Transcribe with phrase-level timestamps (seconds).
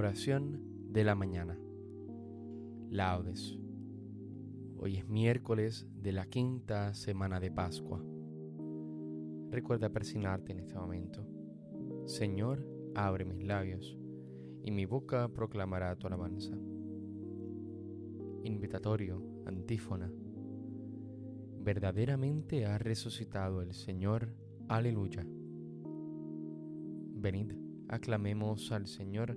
[0.00, 0.62] Oración
[0.94, 1.58] de la mañana.
[2.88, 3.58] Laudes.
[4.78, 8.02] Hoy es miércoles de la quinta semana de Pascua.
[9.50, 11.22] Recuerda persignarte en este momento.
[12.06, 13.98] Señor, abre mis labios,
[14.62, 16.56] y mi boca proclamará tu alabanza.
[18.42, 20.10] Invitatorio, antífona.
[21.58, 24.34] Verdaderamente ha resucitado el Señor.
[24.66, 25.26] Aleluya.
[27.16, 27.52] Venid,
[27.90, 29.36] aclamemos al Señor,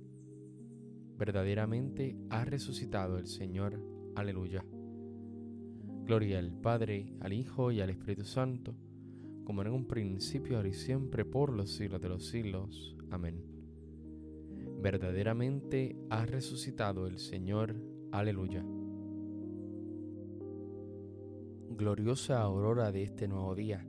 [1.17, 3.79] Verdaderamente ha resucitado el Señor.
[4.15, 4.65] Aleluya.
[6.05, 8.75] Gloria al Padre, al Hijo y al Espíritu Santo,
[9.43, 12.95] como en un principio, ahora y siempre, por los siglos de los siglos.
[13.09, 13.43] Amén.
[14.81, 17.75] Verdaderamente ha resucitado el Señor.
[18.11, 18.65] Aleluya.
[21.69, 23.85] Gloriosa aurora de este nuevo día,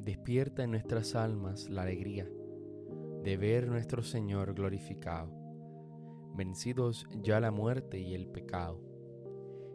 [0.00, 2.28] despierta en nuestras almas la alegría
[3.26, 5.32] de ver nuestro Señor glorificado,
[6.36, 8.80] vencidos ya la muerte y el pecado.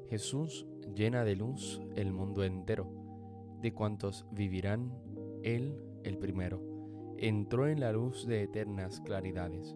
[0.10, 2.90] Jesús llena de luz el mundo entero,
[3.62, 4.94] de cuantos vivirán,
[5.44, 6.62] Él el primero,
[7.18, 9.76] entró en la luz de eternas claridades,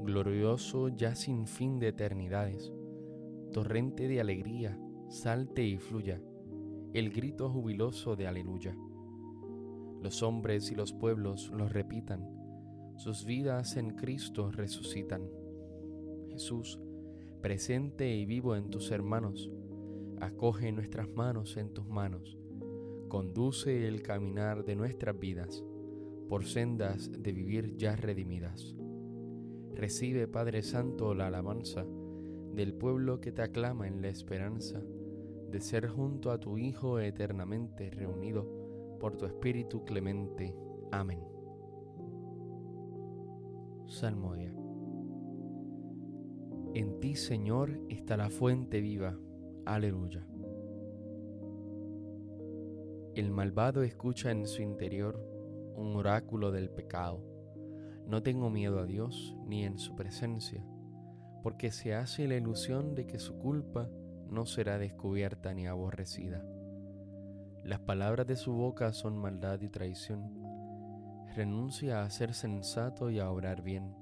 [0.00, 2.72] glorioso ya sin fin de eternidades,
[3.52, 4.78] torrente de alegría,
[5.08, 6.20] salte y fluya,
[6.92, 8.76] el grito jubiloso de aleluya.
[10.02, 12.28] Los hombres y los pueblos lo repitan,
[12.96, 15.41] sus vidas en Cristo resucitan.
[16.32, 16.80] Jesús,
[17.42, 19.50] presente y vivo en tus hermanos,
[20.18, 22.38] acoge nuestras manos en tus manos,
[23.08, 25.62] conduce el caminar de nuestras vidas
[26.30, 28.74] por sendas de vivir ya redimidas.
[29.74, 31.84] Recibe, Padre Santo, la alabanza
[32.54, 34.82] del pueblo que te aclama en la esperanza
[35.50, 40.56] de ser junto a tu Hijo eternamente reunido por tu Espíritu clemente.
[40.90, 41.20] Amén.
[43.86, 44.61] Salmodia.
[46.74, 49.18] En ti, Señor, está la fuente viva.
[49.66, 50.26] Aleluya.
[53.14, 55.22] El malvado escucha en su interior
[55.76, 57.22] un oráculo del pecado.
[58.06, 60.64] No tengo miedo a Dios ni en su presencia,
[61.42, 63.90] porque se hace la ilusión de que su culpa
[64.30, 66.42] no será descubierta ni aborrecida.
[67.64, 70.42] Las palabras de su boca son maldad y traición
[71.34, 74.01] renuncia a ser sensato y a obrar bien.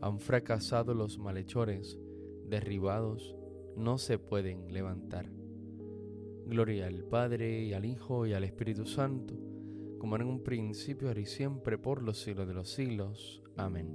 [0.00, 1.98] Han fracasado los malhechores,
[2.48, 3.36] derribados,
[3.76, 5.30] no se pueden levantar.
[6.46, 9.34] Gloria al Padre y al Hijo y al Espíritu Santo,
[9.98, 13.42] como en un principio, ahora y siempre, por los siglos de los siglos.
[13.56, 13.90] Amén.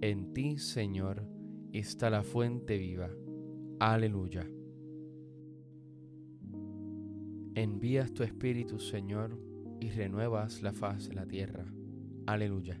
[0.00, 1.26] En ti, Señor,
[1.72, 3.10] está la fuente viva.
[3.80, 4.48] Aleluya.
[7.54, 9.38] Envías tu Espíritu, Señor,
[9.80, 11.66] y renuevas la faz de la tierra.
[12.26, 12.80] Aleluya.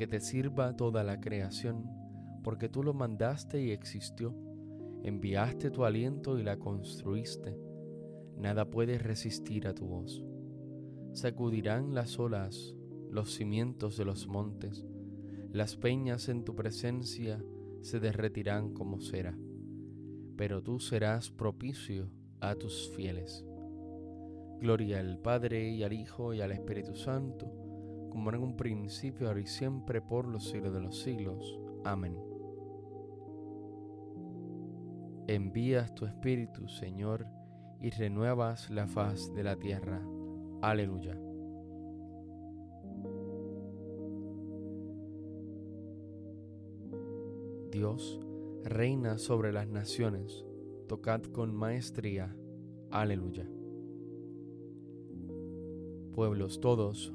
[0.00, 1.84] que te sirva toda la creación,
[2.42, 4.34] porque tú lo mandaste y existió,
[5.02, 7.58] enviaste tu aliento y la construiste.
[8.38, 10.24] Nada puede resistir a tu voz.
[11.12, 12.74] Sacudirán las olas,
[13.10, 14.86] los cimientos de los montes,
[15.52, 17.44] las peñas en tu presencia
[17.82, 19.36] se derretirán como cera,
[20.34, 22.10] pero tú serás propicio
[22.40, 23.44] a tus fieles.
[24.60, 27.59] Gloria al Padre y al Hijo y al Espíritu Santo,
[28.10, 31.58] como en un principio, ahora y siempre, por los siglos de los siglos.
[31.84, 32.16] Amén.
[35.26, 37.26] Envías tu Espíritu, Señor,
[37.80, 40.02] y renuevas la faz de la tierra.
[40.60, 41.18] Aleluya.
[47.70, 48.20] Dios
[48.64, 50.44] reina sobre las naciones,
[50.88, 52.36] tocad con maestría.
[52.90, 53.48] Aleluya.
[56.12, 57.14] Pueblos todos,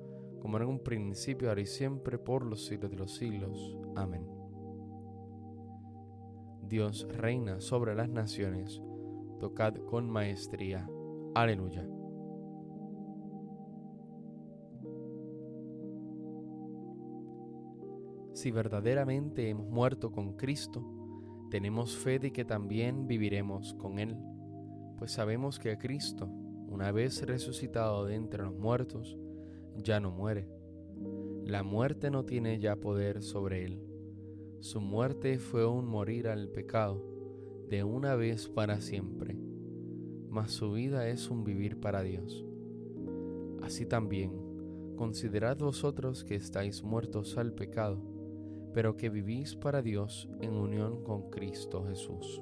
[0.41, 3.77] como en un principio, ahora y siempre, por los siglos de los siglos.
[3.95, 4.27] Amén.
[6.67, 8.81] Dios reina sobre las naciones,
[9.39, 10.89] tocad con maestría.
[11.35, 11.87] Aleluya.
[18.33, 20.81] Si verdaderamente hemos muerto con Cristo,
[21.51, 24.17] tenemos fe de que también viviremos con Él,
[24.97, 26.27] pues sabemos que Cristo,
[26.67, 29.17] una vez resucitado de entre los muertos,
[29.77, 30.47] ya no muere.
[31.45, 33.81] La muerte no tiene ya poder sobre él.
[34.59, 37.03] Su muerte fue un morir al pecado,
[37.67, 39.37] de una vez para siempre,
[40.29, 42.45] mas su vida es un vivir para Dios.
[43.61, 44.31] Así también,
[44.97, 48.01] considerad vosotros que estáis muertos al pecado,
[48.73, 52.41] pero que vivís para Dios en unión con Cristo Jesús.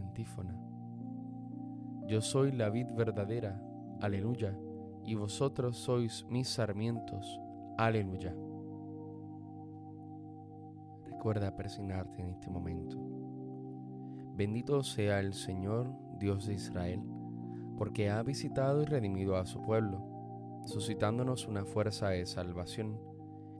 [0.00, 0.58] Antífona.
[2.06, 3.62] Yo soy la vid verdadera,
[4.00, 4.58] aleluya,
[5.04, 7.40] y vosotros sois mis sarmientos,
[7.78, 8.34] aleluya.
[11.04, 12.96] Recuerda persignarte en este momento.
[14.34, 17.02] Bendito sea el Señor, Dios de Israel,
[17.76, 20.02] porque ha visitado y redimido a su pueblo,
[20.66, 23.00] suscitándonos una fuerza de salvación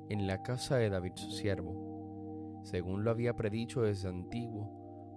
[0.08, 4.79] en la casa de David su siervo, según lo había predicho desde antiguo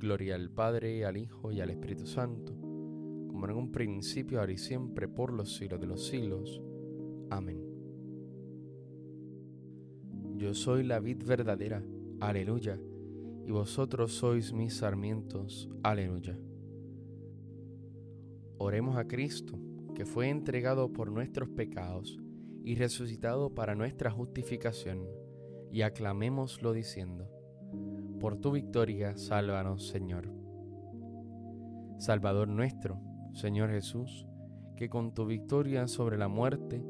[0.00, 4.56] Gloria al Padre, al Hijo y al Espíritu Santo, como en un principio, ahora y
[4.56, 6.62] siempre, por los siglos de los siglos.
[7.28, 7.62] Amén.
[10.36, 11.84] Yo soy la vid verdadera,
[12.18, 12.80] aleluya,
[13.46, 16.38] y vosotros sois mis sarmientos, aleluya.
[18.56, 19.58] Oremos a Cristo,
[19.94, 22.18] que fue entregado por nuestros pecados
[22.64, 25.06] y resucitado para nuestra justificación,
[25.70, 27.28] y aclamémoslo diciendo,
[28.20, 30.30] por tu victoria, sálvanos, Señor.
[31.98, 33.00] Salvador nuestro,
[33.32, 34.26] Señor Jesús,
[34.76, 36.84] que con tu victoria sobre la muerte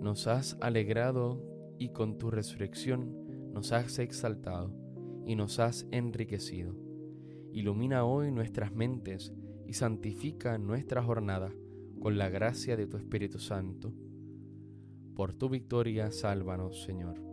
[0.00, 1.42] nos has alegrado
[1.78, 4.70] y con tu resurrección nos has exaltado
[5.24, 6.74] y nos has enriquecido.
[7.52, 9.32] Ilumina hoy nuestras mentes
[9.66, 11.52] y santifica nuestra jornada
[11.98, 13.94] con la gracia de tu Espíritu Santo.
[15.14, 17.25] Por tu victoria, sálvanos, Señor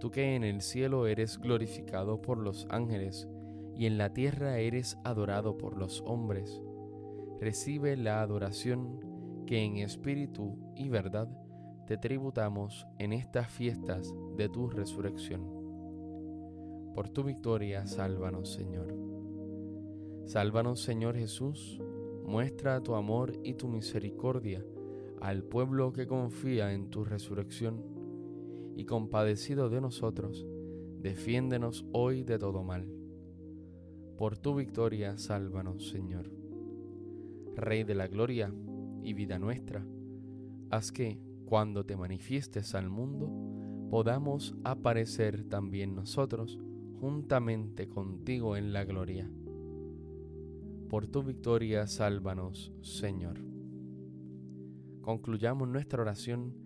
[0.00, 3.28] tú que en el cielo eres glorificado por los ángeles
[3.74, 6.62] y en la tierra eres adorado por los hombres,
[7.40, 11.28] recibe la adoración que en espíritu y verdad
[11.86, 15.44] te tributamos en estas fiestas de tu resurrección.
[16.94, 18.92] Por tu victoria, sálvanos, Señor.
[20.24, 21.80] Sálvanos, Señor Jesús,
[22.24, 24.64] muestra tu amor y tu misericordia
[25.20, 27.95] al pueblo que confía en tu resurrección
[28.76, 30.46] y compadecido de nosotros,
[31.00, 32.86] defiéndenos hoy de todo mal.
[34.18, 36.30] Por tu victoria, sálvanos, Señor.
[37.54, 38.52] Rey de la gloria
[39.02, 39.86] y vida nuestra,
[40.70, 43.30] haz que, cuando te manifiestes al mundo,
[43.88, 46.58] podamos aparecer también nosotros
[47.00, 49.30] juntamente contigo en la gloria.
[50.90, 53.40] Por tu victoria, sálvanos, Señor.
[55.00, 56.65] Concluyamos nuestra oración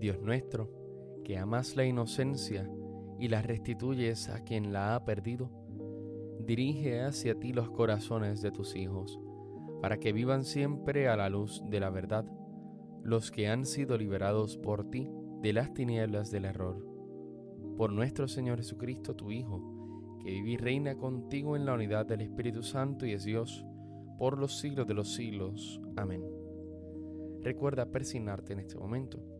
[0.00, 0.70] Dios nuestro,
[1.24, 2.68] que amas la inocencia
[3.18, 5.50] y la restituyes a quien la ha perdido,
[6.46, 9.20] dirige hacia ti los corazones de tus hijos,
[9.82, 12.24] para que vivan siempre a la luz de la verdad,
[13.02, 15.10] los que han sido liberados por ti
[15.42, 16.84] de las tinieblas del error.
[17.76, 22.22] Por nuestro Señor Jesucristo, tu Hijo, que vive y reina contigo en la unidad del
[22.22, 23.64] Espíritu Santo y es Dios,
[24.18, 25.80] por los siglos de los siglos.
[25.96, 26.22] Amén.
[27.42, 29.39] Recuerda persignarte en este momento.